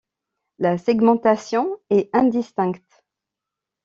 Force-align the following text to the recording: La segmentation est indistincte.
La 0.57 0.79
segmentation 0.79 1.77
est 1.91 2.09
indistincte. 2.15 3.03